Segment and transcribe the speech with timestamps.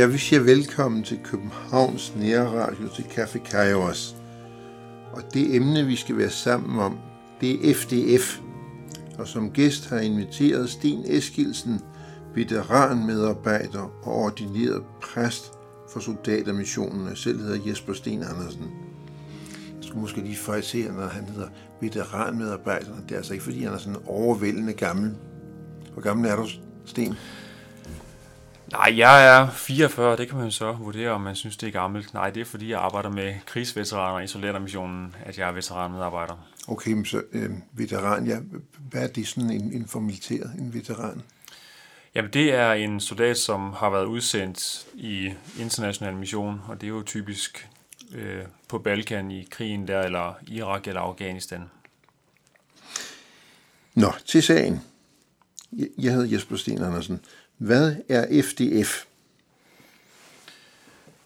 [0.00, 4.16] Jeg vil sige velkommen til Københavns Nærradio til Café Kairos.
[5.12, 6.98] Og det emne, vi skal være sammen om,
[7.40, 8.38] det er FDF.
[9.18, 11.80] Og som gæst har jeg inviteret Sten Eskilsen,
[12.34, 15.44] veteranmedarbejder og ordineret præst
[15.92, 17.16] for soldatermissionen.
[17.16, 18.64] Selv hedder Jesper Sten Andersen.
[19.76, 21.48] Jeg skulle måske lige fejse når han hedder
[21.80, 22.92] veteranmedarbejder.
[23.08, 25.14] Det er altså ikke, fordi han er sådan overvældende gammel.
[25.92, 26.48] Hvor gammel er du,
[26.84, 27.16] Sten?
[28.72, 32.14] Nej, jeg er 44, det kan man så vurdere, om man synes, det er gammelt.
[32.14, 36.48] Nej, det er fordi, jeg arbejder med krigsveteraner i soldatermissionen, at jeg er veteranmedarbejder.
[36.68, 38.38] Okay, men så øh, veteran, ja,
[38.90, 41.22] hvad er det sådan en, en formaliteret, en veteran?
[42.14, 46.90] Jamen, det er en soldat, som har været udsendt i international mission, og det er
[46.90, 47.68] jo typisk
[48.14, 51.62] øh, på Balkan i krigen der, eller Irak eller Afghanistan.
[53.94, 54.80] Nå, til sagen.
[55.98, 57.20] Jeg hedder Jesper Sten Andersen.
[57.60, 59.04] Hvad er FDF?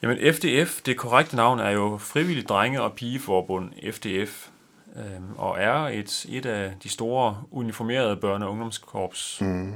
[0.03, 4.49] Jamen FDF, det korrekte navn er jo Frivillig Drenge- og Pigeforbund, FDF,
[4.97, 9.41] øhm, og er et, et af de store uniformerede børne- og ungdomskorps.
[9.41, 9.75] Mm.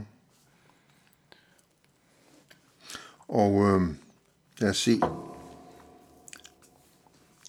[3.29, 3.81] Og øh,
[4.59, 5.01] lad os se.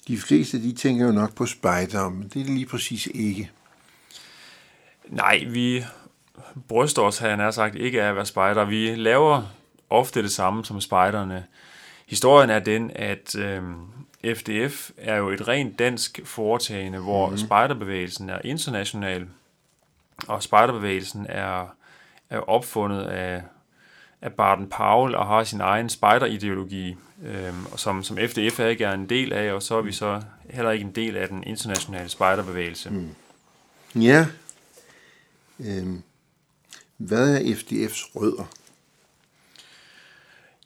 [0.07, 3.51] De fleste, de tænker jo nok på spejder, men det er det lige præcis ikke.
[5.07, 5.85] Nej, vi
[6.67, 8.65] bryster os, har jeg sagt, ikke af at være spejder.
[8.65, 9.43] Vi laver
[9.89, 11.45] ofte det samme som spejderne.
[12.07, 13.63] Historien er den, at øh,
[14.35, 17.37] FDF er jo et rent dansk foretagende, hvor mm.
[17.37, 19.27] spejderbevægelsen er international,
[20.27, 21.75] og spejderbevægelsen er,
[22.29, 23.43] er opfundet af,
[24.21, 26.95] af Barton Powell og har sin egen spejderideologi,
[27.25, 30.21] øh, som, som FDF er ikke er en del af, og så er vi så
[30.49, 32.89] heller ikke en del af den internationale spejderbevægelse.
[32.89, 33.15] Mm.
[33.95, 34.25] Ja.
[35.59, 36.03] Øhm,
[36.99, 38.43] hvad er FDF's rødder?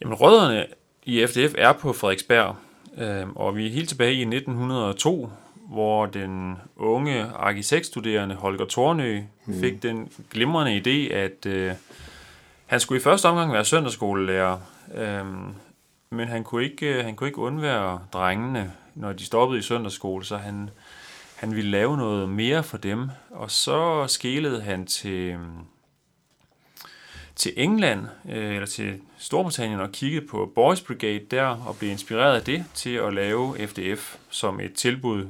[0.02, 0.66] Jamen, rødderne
[1.04, 2.56] i FDF er på Frederiksberg,
[2.98, 9.60] øh, og vi er helt tilbage i 1902, hvor den unge arkitektstuderende Holger Tornø mm.
[9.60, 11.72] fik den glimrende idé, at øh,
[12.66, 14.58] han skulle i første omgang være søndagsskolelærer,
[14.96, 15.26] øh,
[16.10, 20.26] men han kunne, ikke, øh, han kunne ikke undvære drengene, når de stoppede i søndagsskole,
[20.26, 20.70] så han,
[21.36, 25.38] han ville lave noget mere for dem, og så skelede han til
[27.36, 32.36] til England, øh, eller til Storbritannien, og kiggede på Boys Brigade der, og blev inspireret
[32.36, 35.28] af det til at lave FDF som et tilbud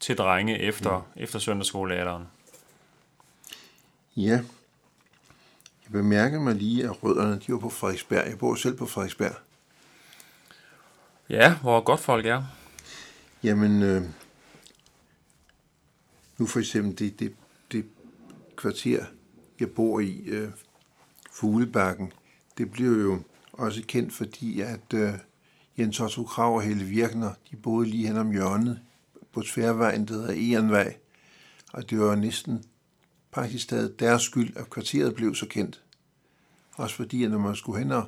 [0.00, 1.22] til drenge efter, ja.
[1.22, 2.24] efter søndagsskolealderen.
[4.16, 4.40] Ja.
[5.84, 8.28] Jeg bemærker mig lige, at rødderne de var på Frederiksberg.
[8.28, 9.34] Jeg bor selv på Frederiksberg.
[11.28, 12.42] Ja, hvor godt folk er.
[13.42, 14.02] Jamen, øh,
[16.38, 17.34] nu for eksempel det, det,
[17.72, 17.84] det
[18.56, 19.04] kvarter,
[19.60, 20.50] jeg bor i, øh,
[21.34, 22.12] Fuglebakken,
[22.58, 23.18] det blev jo
[23.52, 25.12] også kendt, fordi at øh,
[25.78, 28.80] Jens Otto Krav og Helle Virkner, de boede lige hen om hjørnet
[29.32, 30.96] på tværvejen, der hedder Ehrenvej.
[31.72, 32.64] Og det var næsten
[33.30, 35.82] praktisk taget deres skyld, at kvarteret blev så kendt.
[36.74, 38.06] Også fordi, at når man skulle hen og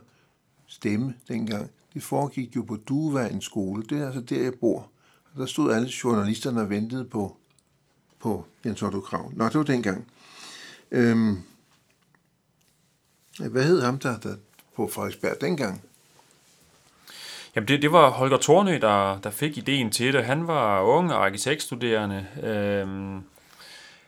[0.66, 3.82] stemme dengang, det foregik jo på Duevejens skole.
[3.82, 4.90] Det er altså der, jeg bor.
[5.32, 7.36] Og der stod alle journalisterne og ventede på,
[8.18, 9.32] på Jens Otto Krav.
[9.34, 10.06] Nå, det var dengang.
[10.90, 11.38] Øhm,
[13.38, 14.34] hvad hed ham der, der
[14.76, 15.82] på Frederiksberg dengang?
[17.56, 20.24] Jamen det, det var Holger Tornø, der, der fik ideen til det.
[20.24, 22.26] Han var ung arkitektstuderende.
[22.42, 23.22] Øhm,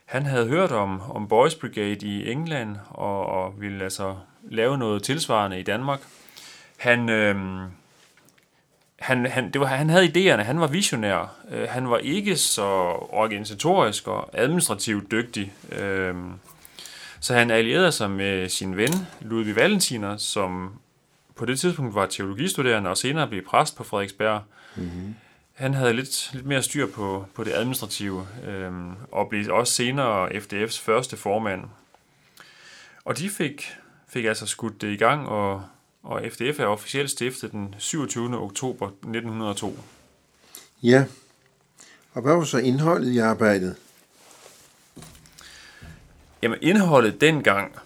[0.04, 4.16] han havde hørt om, om Boys Brigade i England, og, og ville altså
[4.50, 6.00] lave noget tilsvarende i Danmark.
[6.76, 7.66] Han, øhm,
[8.98, 11.36] han, han, det var, han havde idéerne, han var visionær.
[11.50, 12.62] Øh, han var ikke så
[13.10, 15.52] organisatorisk og administrativt dygtig.
[15.72, 16.14] Øh,
[17.20, 20.72] så han allierede sig med sin ven, Ludvig Valentiner, som
[21.34, 24.43] på det tidspunkt var teologistuderende og senere blev præst på Frederiksberg.
[24.76, 25.14] Mm-hmm.
[25.54, 30.28] Han havde lidt, lidt mere styr på, på det administrative, øhm, og blev også senere
[30.28, 31.64] FDF's første formand.
[33.04, 33.72] Og de fik,
[34.08, 35.62] fik altså skudt det i gang, og,
[36.02, 38.38] og FDF er officielt stiftet den 27.
[38.38, 39.78] oktober 1902.
[40.82, 41.04] Ja,
[42.12, 43.76] og hvad var så indholdet i arbejdet?
[46.43, 47.76] Jamen indholdet dengang,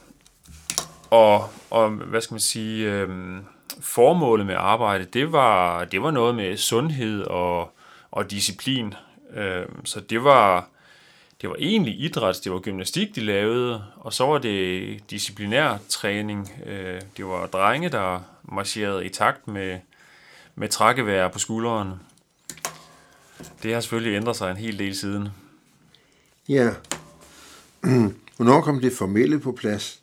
[1.11, 3.45] og, og hvad skal man sige, øhm,
[3.81, 7.73] formålet med arbejdet, det var, det var noget med sundhed og,
[8.11, 8.95] og disciplin.
[9.35, 10.69] Øhm, så det var,
[11.41, 16.53] det var egentlig idræt, det var gymnastik, de lavede, og så var det disciplinær træning.
[16.67, 19.79] Øh, det var drenge, der marcherede i takt med,
[20.55, 21.93] med trækkevær på skulderen.
[23.63, 25.29] Det har selvfølgelig ændret sig en hel del siden.
[26.49, 26.71] Ja.
[28.37, 30.01] Hvornår kom det formelle på plads?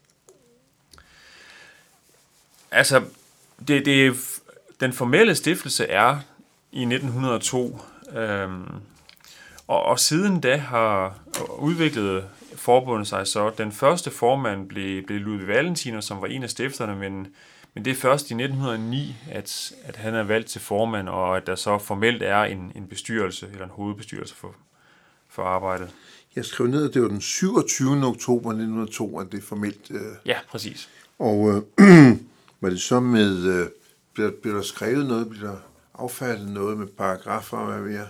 [2.72, 3.04] Altså,
[3.68, 4.18] det, det
[4.80, 6.20] den formelle stiftelse er
[6.72, 7.80] i 1902,
[8.16, 8.66] øhm,
[9.68, 11.20] og, og siden da har
[11.58, 13.52] udviklet forbundet sig så.
[13.58, 17.28] Den første formand blev, blev Ludvig Valentiner, som var en af stifterne, men,
[17.74, 21.48] men det er først i 1909, at, at han er valgt til formand, og at
[21.48, 24.56] der så formelt er en, en bestyrelse, eller en hovedbestyrelse for,
[25.30, 25.90] for arbejdet.
[26.36, 28.06] Jeg skrev ned, at det var den 27.
[28.06, 29.92] oktober 1902, at det formelt...
[29.92, 30.90] Øh, Ja, præcis.
[31.20, 31.88] og øh,
[32.62, 33.44] var det så med...
[33.44, 33.68] Øh,
[34.14, 35.30] blev, blev der skrevet noget?
[35.30, 35.56] Blev der
[35.96, 38.08] affattet noget med paragrafer og hvad jeg?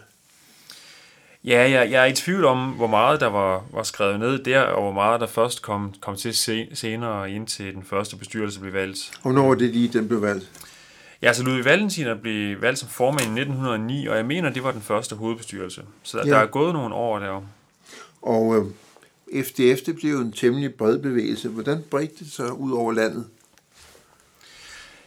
[1.44, 4.62] Ja, jeg, jeg er i tvivl om, hvor meget der var, var skrevet ned der,
[4.62, 8.74] og hvor meget der først kom, kom til se, senere, indtil den første bestyrelse blev
[8.74, 9.12] valgt.
[9.24, 10.52] Og når var det lige, den blev valgt?
[11.22, 14.72] Ja, altså Ludvig Valentiner blev valgt som formand i 1909, og jeg mener, det var
[14.72, 15.84] den første hovedbestyrelse.
[16.04, 16.32] Så der, Ja.
[16.32, 17.42] der er gået nogle år der.
[18.22, 18.66] Og øh,
[19.44, 21.50] FDF, det blev en temmelig bred bevægelse.
[21.50, 23.26] Hvordan bredte det sig ud over landet?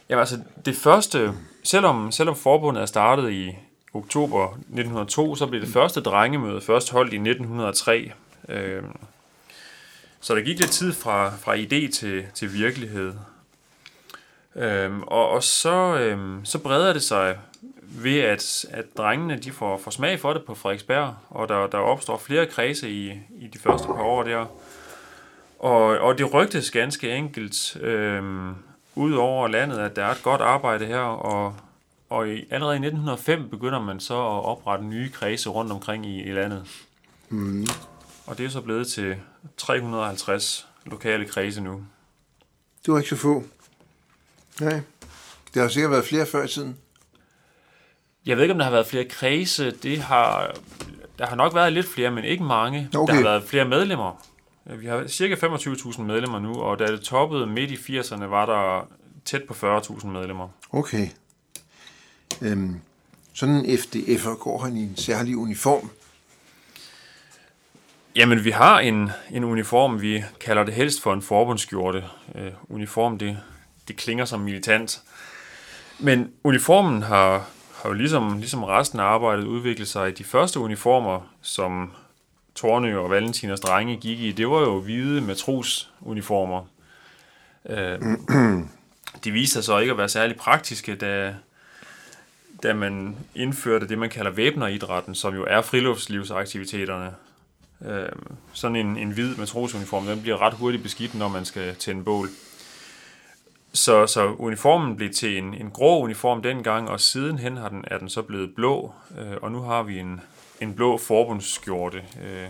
[0.09, 1.33] Jamen altså, det første,
[1.63, 3.55] selvom, selvom forbundet er startet i
[3.93, 8.11] oktober 1902, så blev det første drengemøde først holdt i 1903.
[8.49, 8.83] Øh,
[10.19, 13.13] så der gik lidt tid fra, fra idé til, til virkelighed.
[14.55, 17.37] Øhm, og, og så, øhm, så breder det sig
[17.95, 21.77] ved, at, at drengene de får, får smag for det på Frederiksberg, og der, der
[21.77, 24.45] opstår flere kredse i, i de første par år der.
[25.59, 28.55] Og, og det rygtes ganske enkelt øhm,
[28.95, 31.55] ud over landet, at der er et godt arbejde her, og,
[32.09, 36.23] og i, allerede i 1905 begynder man så at oprette nye kredse rundt omkring i,
[36.23, 36.65] i landet.
[37.29, 37.67] Mm.
[38.25, 39.15] Og det er så blevet til
[39.57, 41.83] 350 lokale kredse nu.
[42.85, 43.43] Det var ikke så få.
[44.61, 44.81] Nej.
[45.53, 46.77] Det har sikkert været flere før i tiden.
[48.25, 49.71] Jeg ved ikke, om der har været flere kredse.
[49.71, 50.55] Det har,
[51.19, 52.89] der har nok været lidt flere, men ikke mange.
[52.95, 53.13] Okay.
[53.13, 54.23] Der har været flere medlemmer.
[54.65, 58.87] Vi har cirka 25.000 medlemmer nu, og da det toppede midt i 80'erne, var der
[59.25, 60.47] tæt på 40.000 medlemmer.
[60.71, 61.07] Okay.
[62.41, 62.79] Øhm,
[63.33, 65.89] sådan en FDF'er går han i en særlig uniform.
[68.15, 72.03] Jamen, vi har en, en uniform, vi kalder det helst for en forbundsskjorte.
[72.35, 73.37] Uh, uniform, det,
[73.87, 75.01] det klinger som militant.
[75.99, 77.47] Men uniformen har,
[77.83, 80.17] har jo ligesom, ligesom resten af arbejdet udviklet sig.
[80.17, 81.91] De første uniformer, som
[82.55, 86.65] Tornø og Valentinas drenge gik i, det var jo hvide matrosuniformer.
[87.69, 87.99] Øh,
[89.23, 91.35] de viste sig så ikke at være særlig praktiske, da,
[92.63, 97.11] da man indførte det, man kalder væbneridrætten, som jo er friluftslivsaktiviteterne.
[97.85, 98.09] Øh,
[98.53, 102.29] sådan en, en hvid matrosuniform, den bliver ret hurtigt beskidt, når man skal tænde bål.
[103.73, 107.97] Så, så uniformen blev til en, en grå uniform dengang, og sidenhen har den, er
[107.97, 110.21] den så blevet blå, øh, og nu har vi en,
[110.61, 112.03] en blå forbundsskjorte.
[112.23, 112.47] Øh,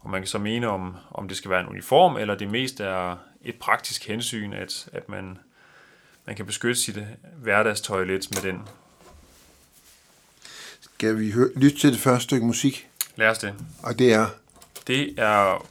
[0.00, 2.80] og man kan så mene, om, om det skal være en uniform, eller det mest
[2.80, 5.38] er et praktisk hensyn, at, at man,
[6.26, 6.98] man kan beskytte sit
[7.42, 8.62] hverdagstøj lidt med den.
[10.80, 12.88] Skal vi høre, lytte til det første stykke musik?
[13.16, 13.54] Lad os det.
[13.82, 14.26] Og det er...
[14.86, 15.66] Det er,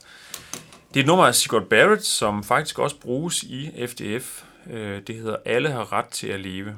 [0.88, 4.44] det er et nummer af Sigurd Barrett, som faktisk også bruges i FDF.
[4.70, 6.76] Øh, det hedder Alle har ret til at leve.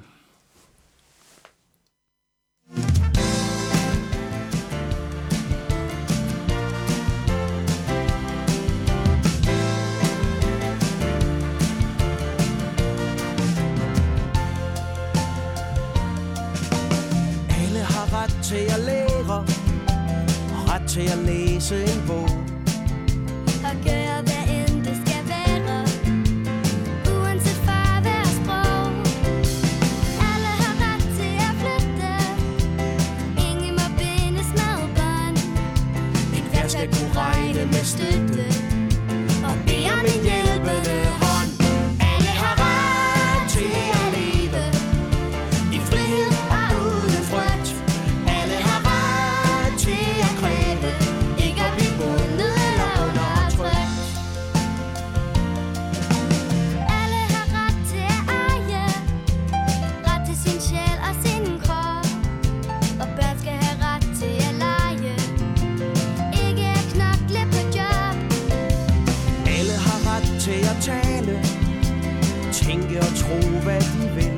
[72.53, 74.38] tænke og tro, hvad de vil.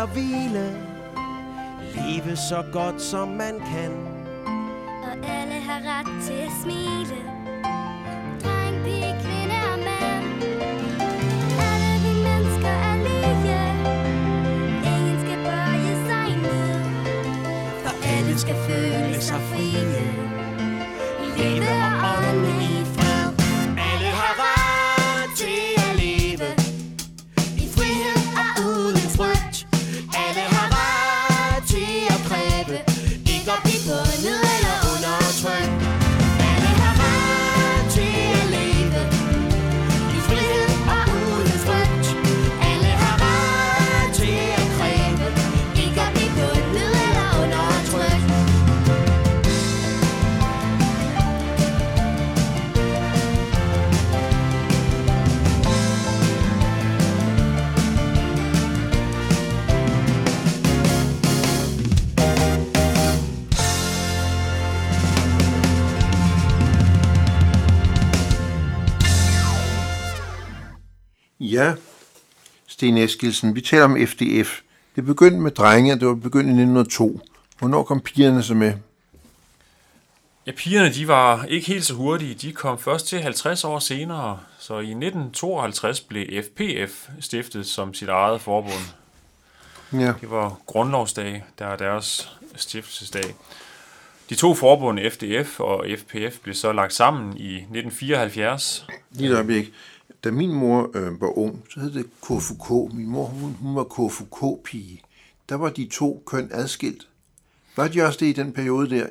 [0.00, 0.76] Ret til hvile.
[1.94, 3.92] Leve så godt som man kan.
[5.02, 7.16] Og alle har ret til at smile.
[8.42, 10.26] Dreng, pige, kvinde og mand
[11.70, 13.66] Alle vi mennesker er lige.
[14.94, 16.84] Ingen skal bøje sig ned.
[17.84, 20.02] For alle skal føle sig frie.
[21.36, 21.70] Leve
[22.02, 22.99] og ånde i fred
[72.80, 74.60] Sten Eskilsen, vi taler om FDF.
[74.96, 77.20] Det begyndte med drenge, og det var begyndt i 1902.
[77.58, 78.72] Hvornår kom pigerne så med?
[80.46, 82.34] Ja, pigerne de var ikke helt så hurtige.
[82.34, 84.38] De kom først til 50 år senere.
[84.58, 88.84] Så i 1952 blev FPF stiftet som sit eget forbund.
[89.92, 93.34] Ja, Det var grundlovsdag, der er deres stiftelsesdag.
[94.30, 98.86] De to forbund, FDF og FPF, blev så lagt sammen i 1974.
[99.10, 99.72] lige et øjeblik.
[100.24, 102.92] Da min mor øh, var ung, så hed det KFUK.
[102.92, 105.02] Min mor, hun, hun var KFUK-pige.
[105.48, 107.06] Der var de to køn adskilt.
[107.76, 109.06] Var de også det i den periode der?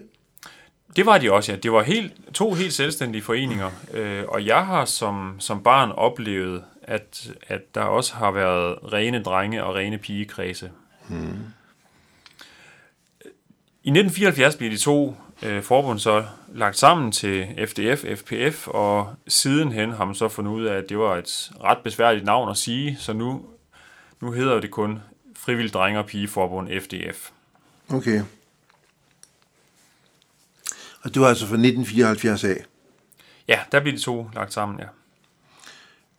[0.95, 1.57] Det var de også, ja.
[1.57, 3.71] Det var helt, to helt selvstændige foreninger.
[3.93, 9.23] Øh, og jeg har som, som barn oplevet, at, at der også har været rene
[9.23, 10.71] drenge og rene pigekredse.
[11.07, 11.39] Hmm.
[13.83, 19.91] I 1974 blev de to øh, forbund så lagt sammen til FDF, FPF, og sidenhen
[19.91, 22.97] har man så fundet ud af, at det var et ret besværligt navn at sige,
[22.99, 23.45] så nu,
[24.21, 24.99] nu hedder det kun
[25.35, 27.29] Frivillig Drenge- og Pigeforbund, FDF.
[27.93, 28.21] Okay.
[31.01, 32.65] Og det var altså fra 1974 af.
[33.47, 34.85] Ja, der blev de to lagt sammen, ja.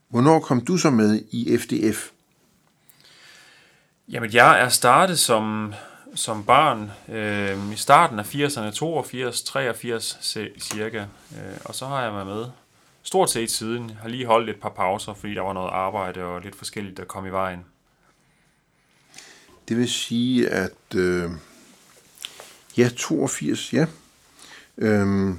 [0.09, 2.11] Hvornår kom du så med i FDF?
[4.09, 5.75] Jamen, jeg er startet som,
[6.14, 10.19] som barn øh, i starten af 80'erne, 82, 83
[10.59, 10.99] cirka.
[11.33, 12.47] Øh, og så har jeg været med
[13.02, 13.88] stort set siden.
[13.88, 16.97] Jeg har lige holdt et par pauser, fordi der var noget arbejde og lidt forskelligt,
[16.97, 17.64] der kom i vejen.
[19.69, 20.95] Det vil sige, at...
[20.95, 21.31] Øh,
[22.76, 23.87] ja, 82, ja.
[24.79, 25.38] Øhm,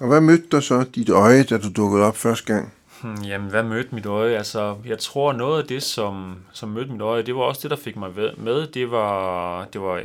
[0.00, 2.72] og hvad mødte dig så dit øje, da du dukkede op første gang?
[3.02, 4.36] Hmm, jamen, hvad mødte mit øje?
[4.36, 7.70] Altså, jeg tror noget af det, som, som mødte mit øje, det var også det,
[7.70, 8.66] der fik mig med.
[8.66, 10.02] Det var, det var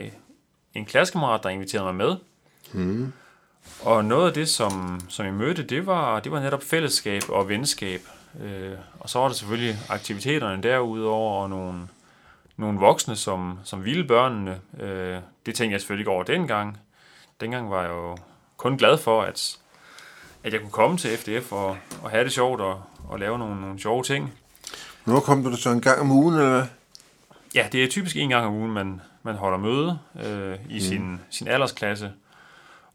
[0.74, 2.16] en klassekammerat, der inviterede mig med.
[2.74, 3.14] Mm.
[3.84, 7.50] Og noget af det, som, som jeg mødte, det var, det var netop fællesskab og
[7.50, 8.02] venskab.
[8.42, 11.88] Øh, og så var der selvfølgelig aktiviteterne derudover, og nogle,
[12.58, 14.60] nogle voksne, som, som ville børnene.
[14.80, 16.78] Øh, det tænkte jeg selvfølgelig ikke over dengang.
[17.42, 18.18] Dengang var jeg jo
[18.58, 19.58] kun glad for, at,
[20.48, 23.62] at jeg kunne komme til FDF og, og have det sjovt og, og lave nogle,
[23.62, 24.34] nogle sjove ting.
[25.04, 26.64] Hvornår kom du så en gang om ugen, eller hvad?
[27.56, 30.80] Ja, det er typisk en gang om ugen, man, man holder møde øh, i mm.
[30.80, 32.12] sin, sin aldersklasse.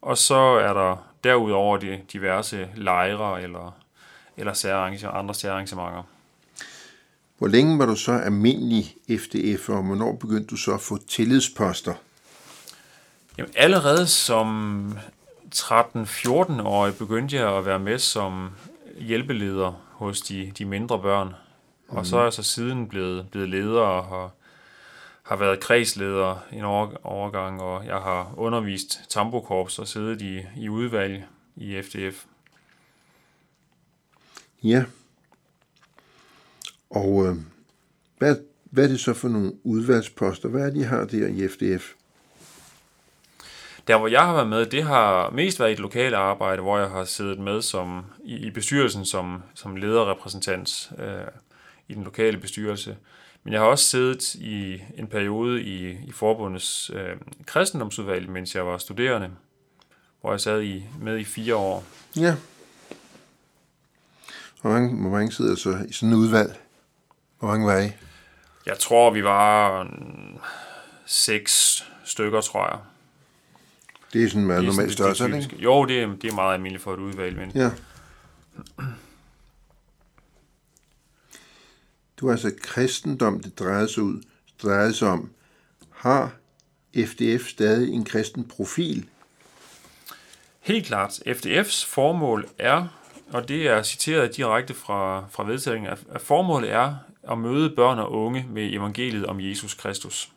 [0.02, 3.76] Og så er der derudover de diverse lejre eller,
[4.36, 6.02] eller særarrangementer, andre særarrangementer.
[7.38, 11.94] Hvor længe var du så almindelig FDF, og hvornår begyndte du så at få tillidsposter?
[13.38, 14.98] Jamen, allerede som
[15.54, 18.50] 13-14-årig begyndte jeg at være med som
[18.98, 21.28] hjælpeleder hos de, de mindre børn.
[21.28, 21.96] Mm.
[21.96, 24.30] Og så er jeg så siden blevet, blevet leder og har,
[25.22, 30.68] har været kredsleder en over, overgang, og jeg har undervist tambokorps og siddet i, i
[30.68, 31.24] udvalg
[31.56, 32.24] i FDF.
[34.62, 34.84] Ja.
[36.90, 37.36] Og øh,
[38.18, 40.48] hvad, hvad er det så for nogle udvalgsposter?
[40.48, 41.92] Hvad er det, de har der i FDF?
[43.86, 46.90] Der, hvor jeg har været med, det har mest været et lokalt arbejde, hvor jeg
[46.90, 51.24] har siddet med som, i, i bestyrelsen som, som lederrepræsentant øh,
[51.88, 52.96] i den lokale bestyrelse.
[53.44, 58.66] Men jeg har også siddet i en periode i, i forbundets øh, kristendomsudvalg, mens jeg
[58.66, 59.30] var studerende,
[60.20, 61.84] hvor jeg sad i, med i fire år.
[62.16, 62.36] Ja.
[64.60, 66.60] Hvor mange, hvor mange sidder så i sådan et udvalg?
[67.38, 67.90] Hvor mange var I?
[68.66, 70.38] Jeg tror, vi var mm,
[71.06, 72.78] seks stykker, tror jeg.
[74.12, 75.56] Det er sådan det er størrelse, ikke?
[75.58, 77.70] Jo, det er, det er meget almindeligt for et udvalg, men Ja.
[82.16, 84.22] Du er altså kristendom, det drejer sig ud.
[84.62, 85.30] drejede sig om,
[85.90, 86.32] har
[86.96, 89.08] FDF stadig en kristen profil?
[90.60, 91.10] Helt klart.
[91.26, 92.86] FDF's formål er,
[93.30, 96.96] og det er citeret direkte fra, fra vedtællingen, at formålet er
[97.30, 100.32] at møde børn og unge med evangeliet om Jesus Kristus.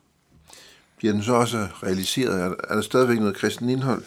[0.97, 2.41] Bliver den så også realiseret?
[2.41, 4.03] Er der, er der stadigvæk noget kristen indhold?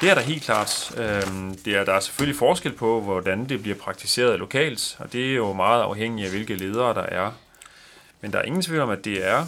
[0.00, 0.92] Det er der helt klart.
[0.96, 5.30] Øhm, det er, der er selvfølgelig forskel på, hvordan det bliver praktiseret lokalt, og det
[5.30, 7.30] er jo meget afhængigt af, hvilke ledere der er.
[8.20, 9.46] Men der er ingen tvivl om, at det er,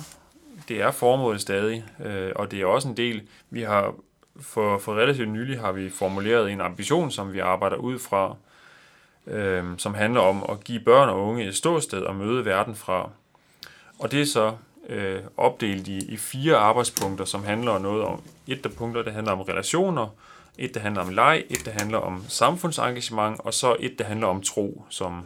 [0.68, 3.94] det er formålet stadig, øh, og det er også en del, vi har
[4.40, 8.36] for, for relativt nylig har vi formuleret en ambition, som vi arbejder ud fra,
[9.26, 13.10] øh, som handler om at give børn og unge et ståsted og møde verden fra.
[13.98, 14.56] Og det er så
[14.88, 19.12] øh, opdelt i, i fire arbejdspunkter, som handler om noget om, et af punkter, det
[19.12, 20.08] handler om relationer,
[20.58, 24.26] et, der handler om leg, et, der handler om samfundsengagement, og så et, der handler
[24.26, 25.22] om tro, som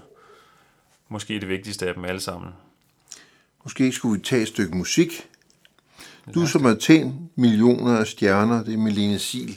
[1.08, 2.52] måske er det vigtigste af dem alle sammen.
[3.64, 5.28] Måske skulle vi tage et stykke musik.
[6.34, 9.52] Du som har tændt millioner af stjerner, det er Melene Sil.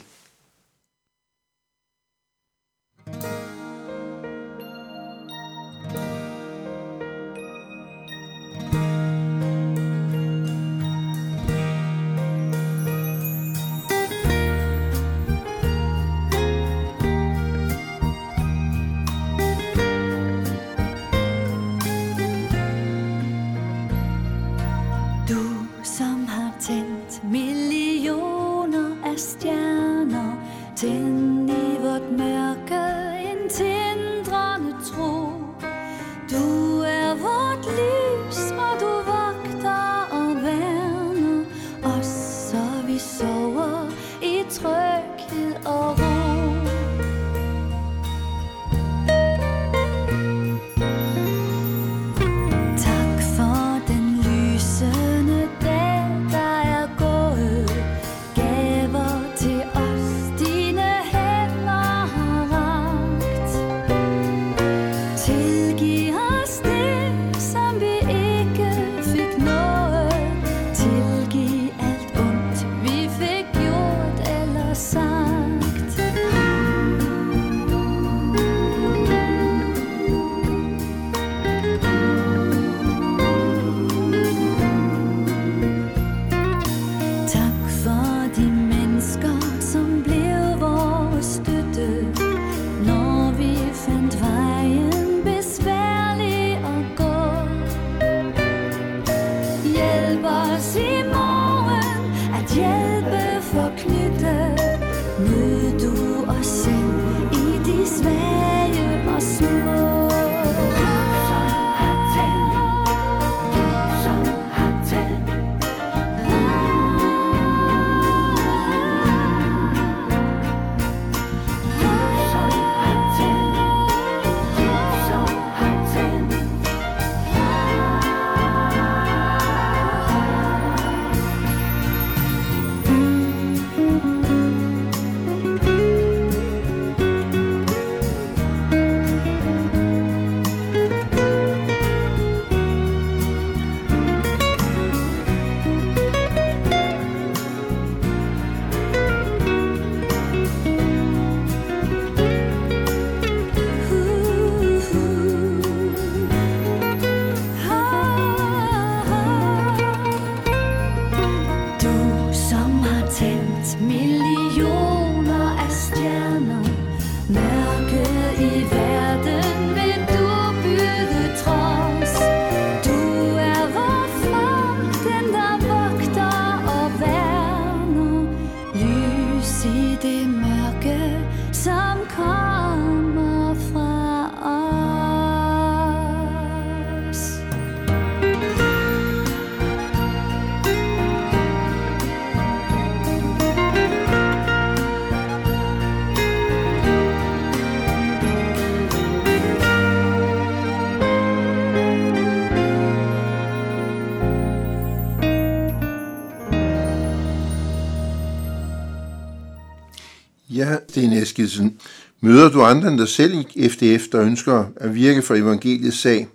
[211.38, 211.80] Sten Eskildsen.
[212.20, 216.28] Møder du andre end dig selv i FDF, der ønsker at virke for evangeliets sag?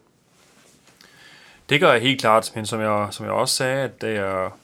[1.69, 4.57] Det gør jeg helt klart, men som jeg, som jeg også sagde, at det er,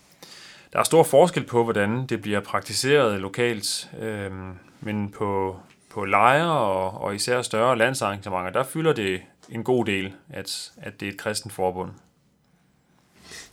[0.73, 3.89] der er stor forskel på, hvordan det bliver praktiseret lokalt.
[4.01, 5.55] Øhm, men på,
[5.89, 10.99] på lejre og, og især større landsarrangementer, der fylder det en god del, at, at
[10.99, 11.89] det er et kristent forbund.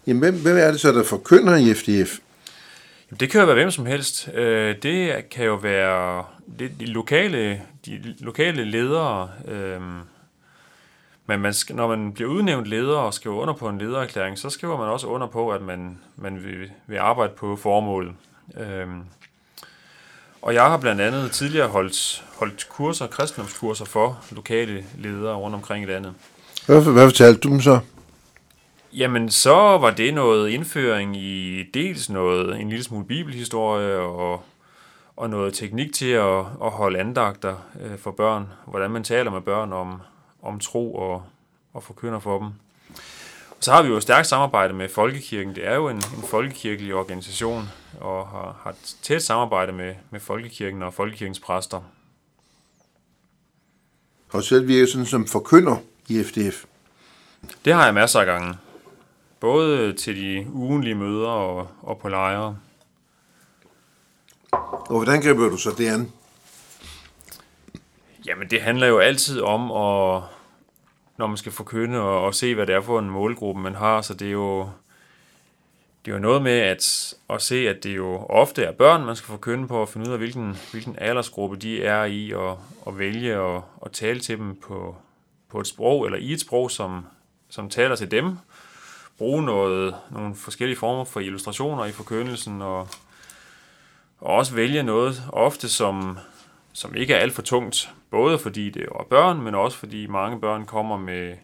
[0.07, 2.19] Jamen, hvem, hvem er det så, der forkynder i FDF?
[3.11, 4.29] Jamen, Det kan jo være hvem som helst.
[4.35, 6.25] Øh, Det kan jo være
[6.59, 9.31] det, de, lokale, de lokale ledere.
[9.49, 9.81] Øh,
[11.29, 14.51] Men man skal, når man bliver udnævnt leder og skriver under på en ledererklæring, så
[14.51, 18.13] skriver man også under på, at man, man vil, vil arbejde på formålet.
[18.57, 18.87] Øh,
[20.43, 25.85] Og jeg har blandt andet tidligere holdt, holdt kurser, kristendomskurser for lokale ledere rundt omkring
[25.85, 26.15] i landet.
[26.67, 27.79] Hvad, hvad fortalte du dem så?
[28.97, 34.43] Jamen, så var det noget indføring i dels noget, en lille smule bibelhistorie og,
[35.17, 38.49] og noget teknik til at, at holde andagter øh, for børn.
[38.67, 40.01] Hvordan man taler med børn om,
[40.43, 41.23] om tro og,
[41.73, 42.47] og forkynder for dem.
[43.51, 45.55] Og så har vi jo et stærkt samarbejde med Folkekirken.
[45.55, 47.69] Det er jo en, en folkekirkelig organisation
[48.01, 51.81] og har, har et tæt samarbejde med, med Folkekirken og Folkekirkens præster.
[54.33, 55.77] Du selv virket sådan som forkynder
[56.09, 56.65] i FDF?
[57.65, 58.55] Det har jeg masser af gange.
[59.47, 62.59] Både til de ugenlige møder og, og på lejre.
[64.51, 66.13] Og hvordan griber du så det an?
[68.27, 70.23] Jamen, det handler jo altid om, at,
[71.17, 74.01] når man skal forkynde og, og se, hvad det er for en målgruppe, man har.
[74.01, 74.69] Så det er jo,
[76.05, 79.17] det er jo noget med at, at se, at det jo ofte er børn, man
[79.17, 82.99] skal forkynde på, og finde ud af, hvilken, hvilken aldersgruppe de er i, og, og
[82.99, 84.97] vælge at, at tale til dem på,
[85.49, 87.07] på et sprog, eller i et sprog, som,
[87.49, 88.39] som taler til dem.
[89.19, 92.89] Bruge noget, nogle forskellige former for illustrationer i forkyndelsen, og,
[94.21, 96.19] og også vælge noget ofte, som,
[96.73, 97.91] som ikke er alt for tungt.
[98.11, 101.37] Både fordi det er børn, men også fordi mange børn kommer med,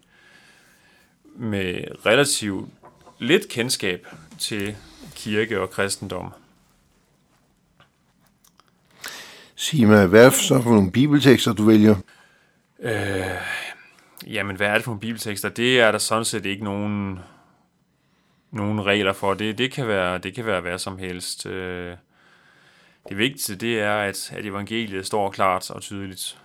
[1.36, 2.68] med relativt
[3.18, 4.06] lidt kendskab
[4.38, 4.76] til
[5.14, 6.32] kirke og kristendom.
[9.54, 11.96] Sig mig, hvad er det så for nogle bibeltekster, du vælger?
[12.82, 13.22] Øh,
[14.26, 15.48] jamen, hvad er det for nogle bibeltekster?
[15.48, 17.18] Det er der sådan set ikke nogen,
[18.52, 19.34] nogen regler for.
[19.34, 21.46] Det, det, kan være, det kan være hvad som helst.
[21.46, 21.96] Øh,
[23.08, 26.38] det vigtigste, det er, at, at evangeliet står klart og tydeligt.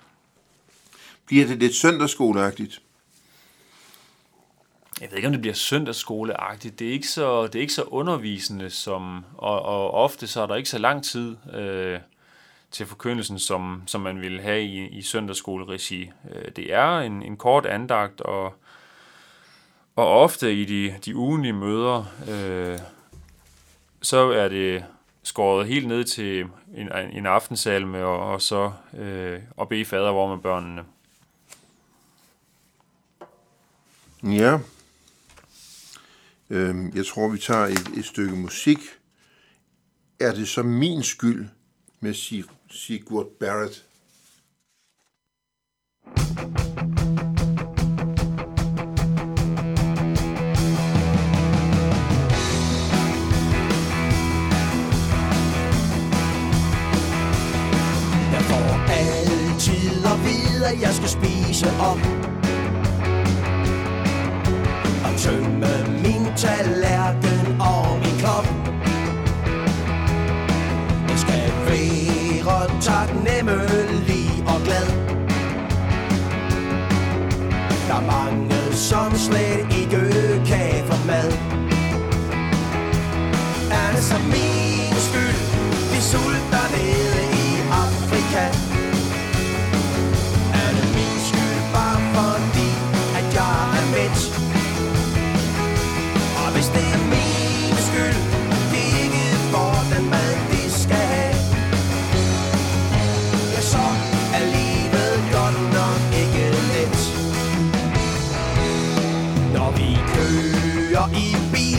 [1.26, 2.82] Bliver det lidt søndagsskoleagtigt?
[5.02, 6.80] Jeg ved ikke, om det bliver søndagsskoleagtigt.
[6.80, 10.48] Det er ikke så, det er ikke så undervisende, som, og, og ofte så er
[10.48, 12.00] der ikke så lang tid øh,
[12.72, 16.12] til forkyndelsen, som, som man vil have i, i søndagsskoleregi.
[16.32, 18.54] Øh, det er en, en kort andagt, og,
[19.98, 22.80] og ofte i de, de ugenlige møder, øh,
[24.02, 24.86] så er det
[25.24, 30.36] skåret helt ned til en, en aftensalme, og, og så øh, at bede fader hvor
[30.36, 30.84] med børnene.
[34.24, 34.60] Ja.
[36.50, 38.80] Øhm, jeg tror, vi tager et, et stykke musik.
[40.20, 41.48] Er det så min skyld
[42.00, 43.86] med Sig- Sigurd Barrett?
[46.06, 46.67] Jeg
[60.68, 62.02] at jeg skal spise op
[65.06, 68.48] Og tømme min tallerken og min kop
[71.10, 71.98] Jeg skal være
[72.82, 74.88] taknemmelig og glad.
[77.88, 79.67] Der er mange, som slet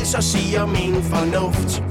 [0.09, 1.83] så siger min fornuft,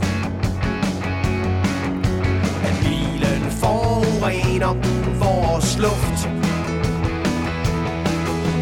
[2.64, 4.74] at bilen forurener
[5.24, 6.30] vores luft.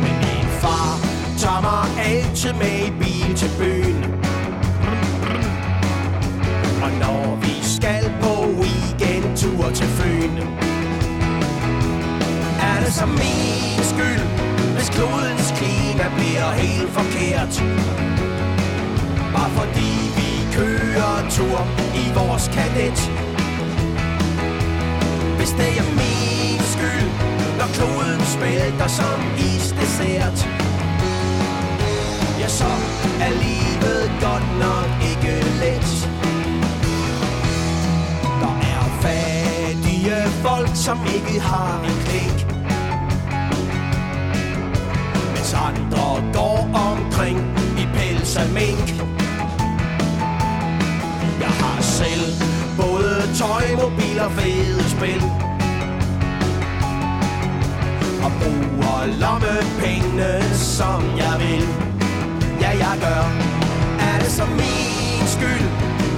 [0.03, 0.99] Men min far
[1.37, 4.03] tager mig altid med i bil til byen.
[6.83, 10.37] Og når vi skal på weekendtur til Fyn,
[12.61, 14.25] er det så min skyld,
[14.73, 18.14] hvis klodens klima bliver helt forkert.
[19.35, 21.59] Bare fordi vi kører tur
[22.01, 22.99] i vores kadet.
[25.37, 27.09] Hvis det er min skyld,
[27.59, 30.39] når kloden spælter som isdessert.
[32.39, 32.71] Ja, så
[33.25, 35.89] er livet godt nok ikke let.
[38.41, 42.47] Der er fattige folk, som ikke har en klik.
[45.33, 47.39] Mens andre går omkring
[47.77, 49.14] i pels af mink
[51.59, 52.23] har sæl
[52.77, 55.21] både tøj mobiler fede spil.
[58.25, 61.65] Og bruger lommepengene, som jeg vil.
[62.61, 63.23] Ja, jeg gør.
[64.07, 65.67] Er det så min skyld,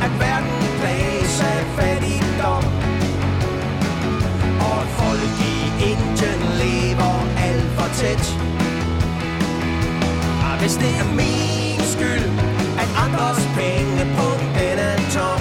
[0.05, 2.63] at verden plages af fattigdom?
[4.67, 5.55] Og at folk i
[5.91, 8.25] Indien lever alt for tæt?
[10.47, 12.25] Og hvis det er min skyld,
[12.81, 15.36] at andres penge på er tom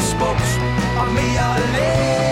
[0.00, 0.50] smukt
[1.00, 2.28] og mere let.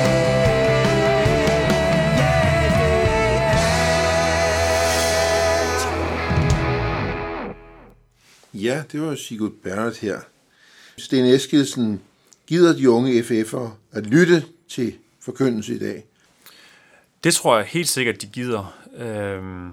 [8.55, 10.21] Ja, det er var Sigurd Bernhardt her.
[10.99, 12.01] Sten Eskildsen
[12.47, 16.05] gider de unge FF'ere at lytte til forkyndelse i dag.
[17.25, 18.77] Det tror jeg helt sikkert, de gider.
[18.97, 19.73] Øhm,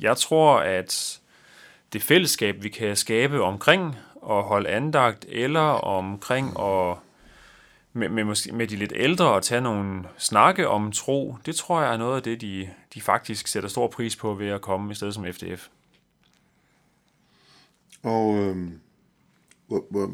[0.00, 1.20] jeg tror, at
[1.92, 3.96] det fællesskab, vi kan skabe omkring
[4.30, 6.96] at holde andagt, eller omkring at
[7.96, 11.82] med, med, måske- med de lidt ældre at tage nogle snakke om tro, det tror
[11.82, 14.92] jeg er noget af det, de, de faktisk sætter stor pris på ved at komme
[14.92, 15.68] i stedet som FDF.
[18.02, 18.80] Og øhm,
[19.66, 20.10] hvor, hvor,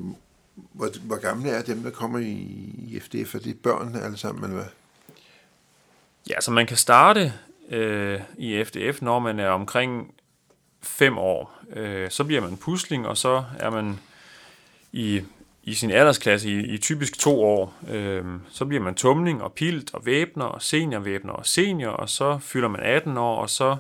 [0.54, 2.32] hvor, hvor gamle er dem, der kommer i,
[2.78, 3.34] i FDF?
[3.34, 4.70] Er det børn alle sammen, eller hvad?
[6.28, 7.32] Ja, så man kan starte
[7.68, 10.14] øh, i FDF, når man er omkring
[10.82, 11.58] 5 år.
[11.72, 13.98] Øh, så bliver man pusling, og så er man
[14.92, 15.22] i,
[15.62, 17.75] i sin aldersklasse i, i typisk to år.
[17.90, 22.38] Øh, så bliver man tumling og pilt og væbner og seniorvæbner og senior, og så
[22.38, 23.77] fylder man 18 år, og så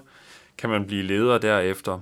[0.58, 2.00] kan man blive leder derefter.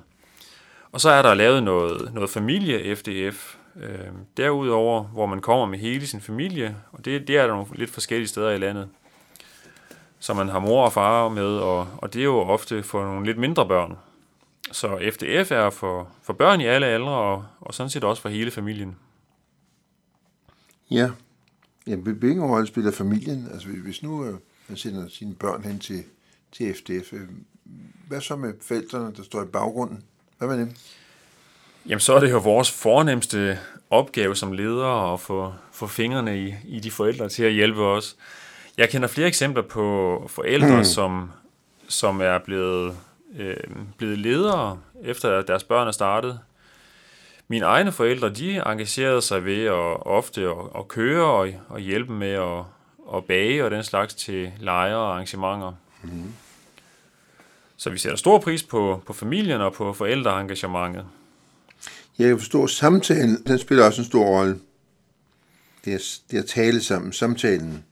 [0.92, 3.98] Og så er der lavet noget, noget familie-FDF øh,
[4.36, 7.90] derudover, hvor man kommer med hele sin familie, og det, det er der nogle lidt
[7.90, 8.88] forskellige steder i landet
[10.20, 13.26] så man har mor og far med, og, og det er jo ofte for nogle
[13.26, 13.98] lidt mindre børn.
[14.72, 18.28] Så FDF er for, for børn i alle aldre, og, og sådan set også for
[18.28, 18.96] hele familien.
[20.90, 21.10] Ja.
[21.86, 23.48] ja hvilken rolle spiller familien?
[23.52, 24.34] Altså hvis nu øh,
[24.68, 26.04] man sender sine børn hen til,
[26.52, 27.20] til FDF, øh,
[28.08, 30.02] hvad så med forældrene, der står i baggrunden?
[30.38, 30.72] Hvad med dem?
[31.86, 33.58] Jamen så er det jo vores fornemmeste
[33.90, 38.16] opgave som ledere at få, få fingrene i, i de forældre til at hjælpe os.
[38.76, 40.84] Jeg kender flere eksempler på forældre, mm.
[40.84, 41.30] som,
[41.88, 42.96] som er blevet,
[43.38, 43.56] øh,
[43.96, 46.38] blevet ledere, efter at deres børn er startet.
[47.50, 52.12] Mine egne forældre, de engagerede sig ved at ofte at, at køre og, og hjælpe
[52.12, 52.64] med at,
[53.16, 55.72] at bage og den slags til lejre og arrangementer.
[56.02, 56.32] Mm.
[57.76, 61.04] Så vi sætter stor pris på, på familien og på forældreengagementet.
[62.18, 64.60] Jeg kan forstå, at samtalen, den spiller også en stor rolle.
[65.84, 65.98] Det er,
[66.30, 67.84] det er at tale sammen, samtalen.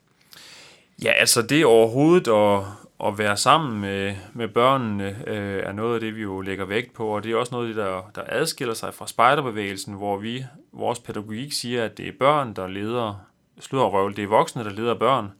[1.02, 2.62] Ja, altså det overhovedet at,
[3.04, 6.94] at være sammen med, med børnene øh, er noget af det, vi jo lægger vægt
[6.94, 10.16] på, og det er også noget af det, der, der adskiller sig fra spejderbevægelsen, hvor
[10.16, 13.14] vi, vores pædagogik siger, at det er børn, der leder,
[13.60, 15.32] sludderrøvel, det er voksne, der leder børn.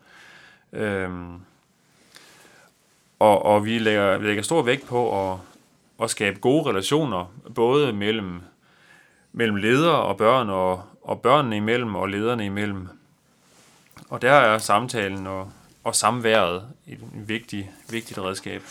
[0.73, 1.35] Øhm,
[3.19, 5.39] og, og vi lægger, lægger stor vægt på at,
[6.03, 8.41] at skabe gode relationer, både mellem,
[9.33, 12.89] mellem ledere og børn, og, og børnene imellem og lederne imellem.
[14.09, 15.53] Og der er samtalen og,
[15.89, 16.99] og samværet et
[17.29, 18.63] vigtigt, vigtigt redskab.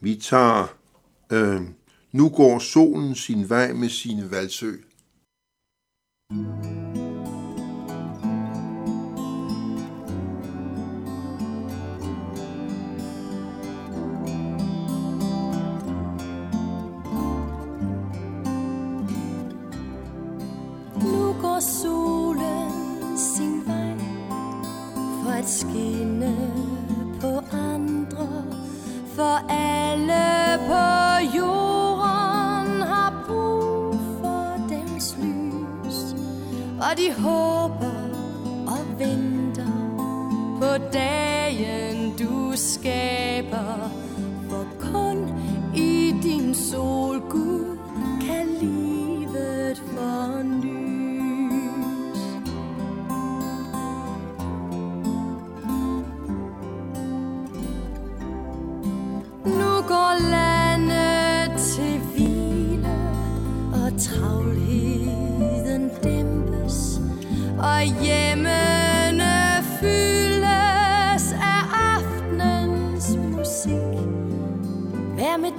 [0.00, 0.66] Vi tager,
[1.32, 1.60] øh,
[2.12, 4.72] nu går solen sin vej med sine valsø.
[6.30, 7.21] thank you
[25.52, 26.36] skinne
[27.20, 28.28] på andre,
[29.16, 30.84] for alle på
[31.36, 36.00] jorden har brug for dens lys,
[36.80, 38.02] og de håber
[38.66, 39.76] og venter
[40.60, 43.90] på dagen du skaber,
[44.48, 45.28] for kun
[45.74, 47.71] i din sol, Gud,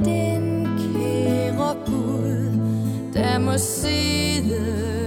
[0.06, 2.60] den kære Gud,
[3.14, 5.03] der må sidde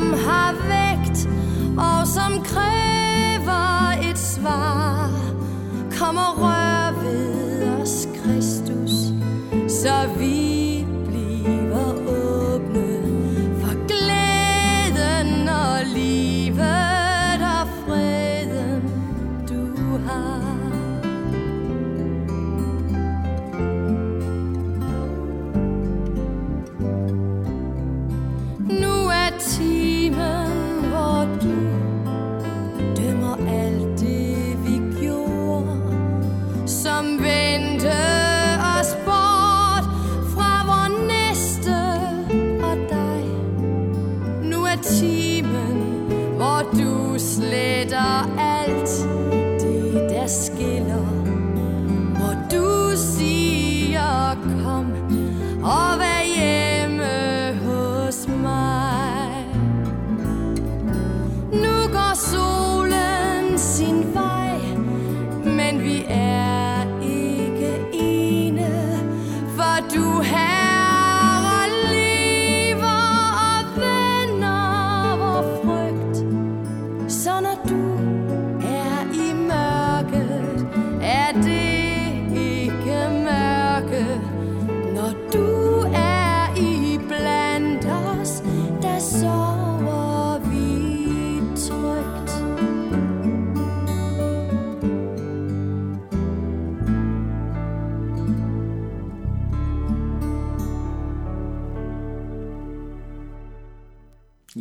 [0.00, 1.28] som har vægt
[1.78, 5.10] og som kræver et svar.
[5.98, 8.90] Kom og rør ved os, Kristus,
[9.82, 10.19] så vi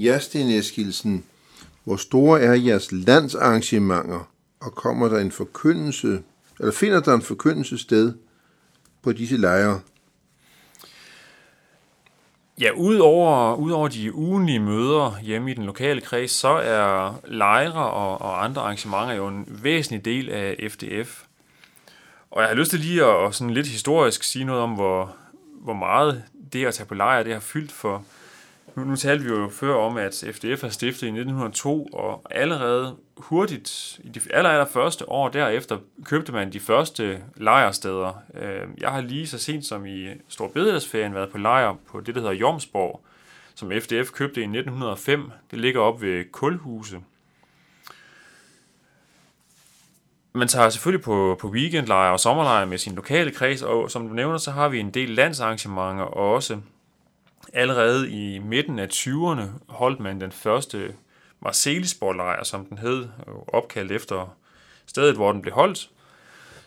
[0.01, 1.25] Ja, Sten Eskildsen,
[1.83, 4.29] hvor store er jeres landsarrangementer,
[4.59, 6.23] og kommer der en forkyndelse,
[6.59, 8.13] eller finder der en forkyndelse sted
[9.01, 9.79] på disse lejre?
[12.59, 18.21] Ja, udover, udover de ugenlige møder hjemme i den lokale kreds, så er lejre og,
[18.21, 21.23] og andre arrangementer jo en væsentlig del af FDF.
[22.31, 25.15] Og jeg har lyst til lige at, sådan lidt historisk sige noget om, hvor,
[25.61, 26.23] hvor meget
[26.53, 28.03] det at tage på lejr, det har fyldt for...
[28.75, 32.95] Nu, nu talte vi jo før om, at FDF er stiftet i 1902, og allerede
[33.17, 38.21] hurtigt, i de aller, aller første år derefter, købte man de første lejersteder.
[38.33, 42.21] Øh, jeg har lige så sent som i Storbededagsferien været på lejr på det, der
[42.21, 43.01] hedder Jomsborg,
[43.55, 45.31] som FDF købte i 1905.
[45.51, 46.99] Det ligger op ved Kulhuse.
[50.33, 54.13] Man tager selvfølgelig på, på weekendlejre og sommerlejre med sin lokale kreds, og som du
[54.13, 56.57] nævner, så har vi en del landsarrangementer også.
[57.53, 60.93] Allerede i midten af 20'erne holdt man den første
[61.39, 63.07] Marselisborglejr, som den hed,
[63.47, 64.35] opkaldt efter
[64.85, 65.89] stedet, hvor den blev holdt,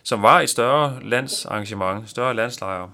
[0.03, 2.89] som var et større landsarrangement, større landslejr.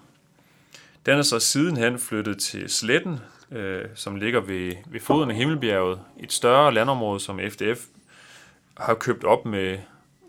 [1.05, 3.19] Den er så sidenhen flyttet til Sletten,
[3.51, 7.85] øh, som ligger ved, ved foden af Himmelbjerget, et større landområde, som FDF
[8.77, 9.77] har købt op med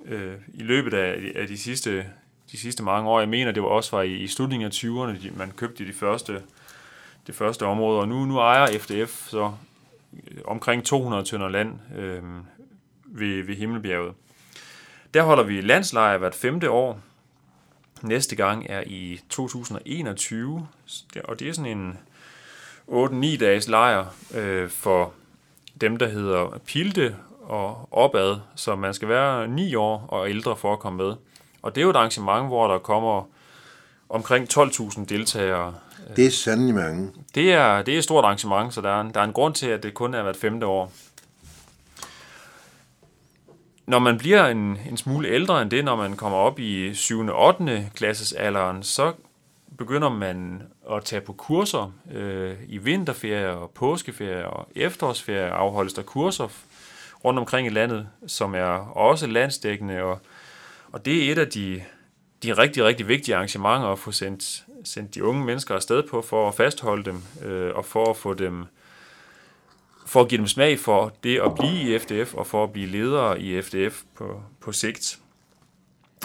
[0.05, 2.07] øh, i løbet af, af de, sidste,
[2.53, 3.21] de sidste mange år.
[3.21, 6.43] Jeg mener, det var også var i, i slutningen af 20'erne, man købte de første,
[7.27, 9.53] det første område, og nu, nu ejer FDF så
[10.13, 12.23] øh, omkring 200 tønder land øh,
[13.05, 14.15] ved, ved Himmelbjerget.
[15.15, 17.01] Der holder vi landslejr hvert femte år.
[18.03, 20.69] Næste gang er i 2021,
[21.25, 21.99] og det er sådan en
[22.89, 25.13] 8-9 dages lejr øh, for
[25.81, 30.73] dem, der hedder Pilte og opad, så man skal være 9 år og ældre for
[30.73, 31.15] at komme med.
[31.63, 33.25] Og det er jo et arrangement, hvor der kommer
[34.09, 35.75] omkring 12.000 deltagere.
[36.17, 37.11] Det er sandelig mange.
[37.35, 39.55] Det er, det er et stort arrangement, så der er, en, der er en grund
[39.55, 40.93] til, at det kun er hvert femte år.
[43.87, 47.21] Når man bliver en, en smule ældre end det, når man kommer op i 7.
[47.29, 47.91] og 8.
[47.95, 49.13] klasses alderen, så
[49.79, 51.93] begynder man at tage på kurser.
[52.13, 56.49] Øh, I vinterferie og påskeferie og efterårsferie afholdes der kurser
[57.25, 60.19] rundt omkring i landet, som er også landsdækkende, og,
[60.93, 61.83] og det er et af de,
[62.43, 66.49] de rigtig, rigtig vigtige arrangementer at få sendt, sendt de unge mennesker afsted på, for
[66.49, 68.65] at fastholde dem, øh, og for at få dem
[70.07, 72.87] for at give dem smag for det at blive i FDF, og for at blive
[72.87, 75.19] ledere i FDF på, på sigt.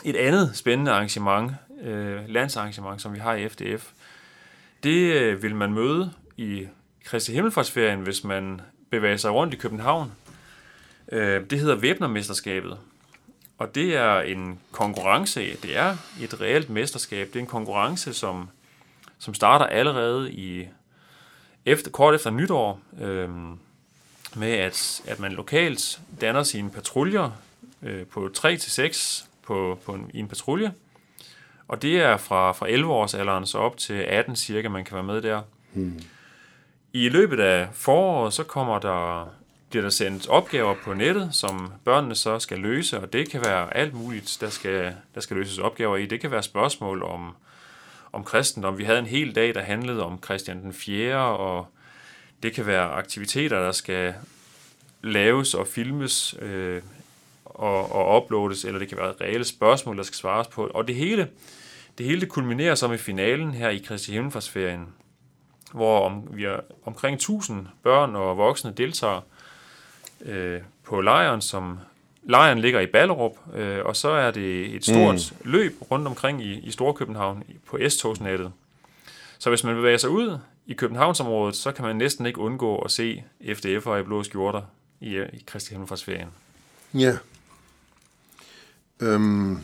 [0.05, 1.51] Et andet spændende arrangement,
[1.81, 3.91] øh, landsarrangement, som vi har i FDF,
[4.83, 6.67] det øh, vil man møde i
[7.05, 10.11] Kristi Himmelfartsferien, hvis man bevæger sig rundt i København.
[11.11, 12.77] Øh, det hedder Væbnermesterskabet.
[13.57, 17.27] Og det er en konkurrence, det er et reelt mesterskab.
[17.27, 18.49] Det er en konkurrence, som,
[19.19, 20.67] som starter allerede i
[21.65, 23.29] efter, kort efter nytår, øh,
[24.35, 27.31] med at, at man lokalt danner sine patruljer
[27.81, 30.73] øh, på 3 til 6 på, på en, i en patrulje.
[31.67, 34.95] Og det er fra, fra 11 års alderen så op til 18 cirka, man kan
[34.95, 35.41] være med der.
[35.73, 36.01] Hmm.
[36.93, 39.29] I løbet af foråret, så kommer der,
[39.69, 43.77] bliver der sendt opgaver på nettet, som børnene så skal løse, og det kan være
[43.77, 46.05] alt muligt, der skal, der skal løses opgaver i.
[46.05, 47.35] Det kan være spørgsmål om,
[48.13, 48.77] om kristendom.
[48.77, 51.67] Vi havde en hel dag, der handlede om Christian den 4., og
[52.43, 54.13] det kan være aktiviteter, der skal
[55.01, 56.81] laves og filmes øh,
[57.45, 60.67] og, og uploades, eller det kan være reelle spørgsmål, der skal svares på.
[60.73, 61.27] Og det hele,
[61.97, 64.87] det hele det kulminerer som i finalen her i Kristi Himmelfartsferien,
[65.73, 69.21] hvor om, vi er omkring 1000 børn og voksne deltager
[70.21, 71.79] øh, på lejren, som
[72.23, 75.51] lejren ligger i Ballerup, øh, og så er det et stort mm.
[75.51, 78.51] løb rundt omkring i, i Storkøbenhavn på S-togsnettet.
[79.39, 80.37] Så hvis man bevæger sig ud
[80.67, 84.61] i Københavnsområdet, så kan man næsten ikke undgå at se FDF'ere i blå skjorter
[84.99, 86.27] i, i Kristi Himmelfartsferien.
[86.93, 87.17] Ja.
[88.99, 89.57] Øhm,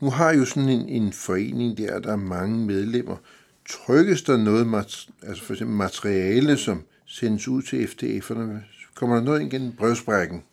[0.00, 3.16] nu har jo sådan en, en forening der, der er mange medlemmer.
[3.70, 4.84] Trykkes der noget,
[5.22, 8.64] altså for eksempel materiale, som sendes ud til FDF'erne?
[8.94, 10.44] Kommer der noget ind gennem brevsprækken?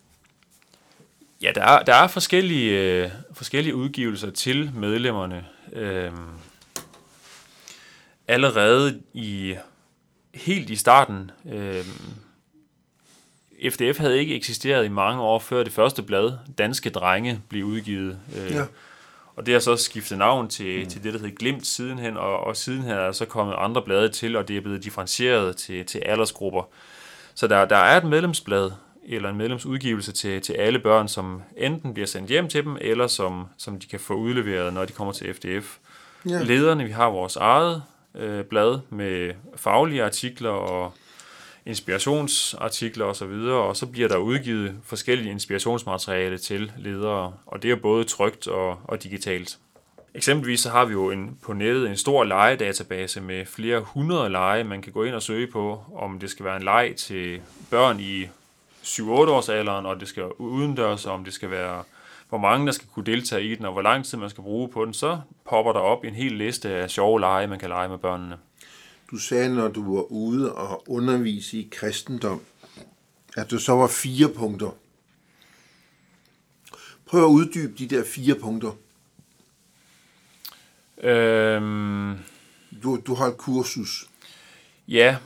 [1.42, 5.46] Ja, der er, der er forskellige, øh, forskellige udgivelser til medlemmerne.
[5.72, 6.16] Øhm,
[8.28, 9.54] allerede i
[10.34, 11.84] helt i starten, øhm,
[13.70, 18.18] FDF havde ikke eksisteret i mange år før det første blad, Danske Drenge, blev udgivet.
[18.36, 18.64] Øh, Ja.
[19.38, 20.90] Og det har så skiftet navn til, mm.
[20.90, 24.08] til det, der hedder Glimt sidenhen, og, og sidenhen er der så kommet andre blade
[24.08, 26.62] til, og det er blevet differentieret til, til aldersgrupper.
[27.34, 28.70] Så der, der er et medlemsblad,
[29.08, 33.06] eller en medlemsudgivelse til, til alle børn, som enten bliver sendt hjem til dem, eller
[33.06, 35.76] som, som de kan få udleveret, når de kommer til FDF.
[36.28, 36.42] Ja.
[36.42, 37.82] Lederne, vi har vores eget
[38.14, 40.92] øh, blad med faglige artikler og
[41.68, 47.76] inspirationsartikler osv., og, og så bliver der udgivet forskellige inspirationsmateriale til ledere, og det er
[47.76, 49.58] både trygt og, og digitalt.
[50.14, 54.64] Eksempelvis så har vi jo en, på nettet en stor legedatabase med flere hundrede lege,
[54.64, 57.40] man kan gå ind og søge på, om det skal være en leg til
[57.70, 58.24] børn i
[58.82, 61.82] 7-8 års alderen, og det skal være udendørs, og om det skal være,
[62.28, 64.68] hvor mange der skal kunne deltage i den, og hvor lang tid man skal bruge
[64.68, 67.88] på den, så popper der op en hel liste af sjove lege, man kan lege
[67.88, 68.36] med børnene.
[69.10, 72.40] Du sagde, når du var ude og undervise i kristendom,
[73.36, 74.70] at der så var fire punkter.
[77.06, 78.72] Prøv at uddybe de der fire punkter.
[81.02, 82.18] Øhm,
[82.82, 84.08] Du, du har et kursus.
[84.88, 85.16] Ja.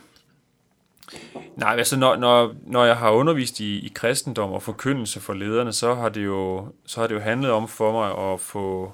[1.57, 5.73] Nej, altså når, når, når jeg har undervist i, i kristendom og forkyndelse for lederne,
[5.73, 8.93] så har det jo, så har det jo handlet om for mig at få,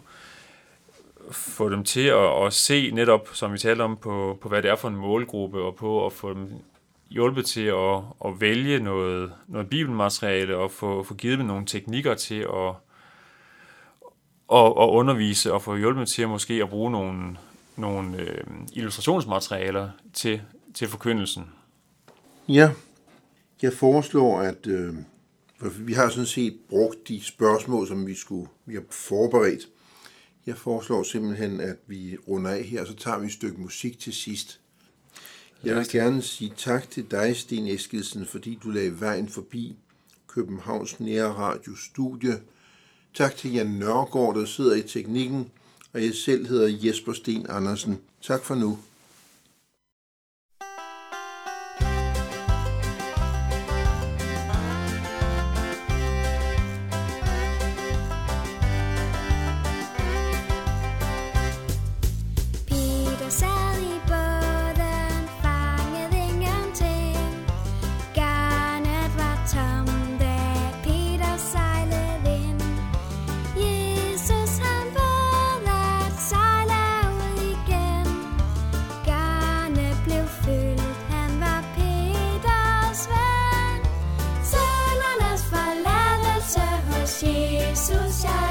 [1.31, 4.71] få dem til at, at se netop, som vi talte om, på, på hvad det
[4.71, 6.49] er for en målgruppe, og på at få dem
[7.11, 12.15] hjulpet til at, at vælge noget, noget bibelmateriale, og få, få givet dem nogle teknikker
[12.15, 12.69] til at,
[14.53, 17.37] at, at undervise, og få hjulpet dem til at måske at bruge nogle,
[17.77, 20.43] nogle øh, illustrationsmaterialer til,
[20.75, 21.45] til forkyndelsen.
[22.49, 22.71] Ja,
[23.63, 24.95] jeg foreslår, at øh,
[25.59, 29.69] for vi har sådan set brugt de spørgsmål, som vi skulle vi har forberedt.
[30.49, 33.99] Jeg foreslår simpelthen, at vi runder af her, og så tager vi et stykke musik
[33.99, 34.61] til sidst.
[35.65, 39.77] Jeg vil gerne sige tak til dig, Sten Eskildsen, fordi du lagde vejen forbi
[40.27, 42.41] Københavns Nære Radio Studie.
[43.15, 45.51] Tak til Jan Nørgaard, der sidder i teknikken,
[45.93, 47.99] og jeg selv hedder Jesper Sten Andersen.
[48.23, 48.79] Tak for nu.
[88.11, 88.48] 下。